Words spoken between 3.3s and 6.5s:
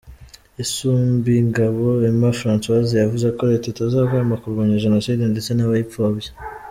ko Leta itazahwema kurwanya Jenoside ndetse n’abayipfobya.